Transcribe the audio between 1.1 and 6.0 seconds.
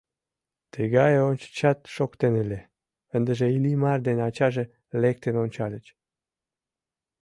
ончычат шоктен ыле, ындыже Иллимар ден ачаже лектын ончальыч.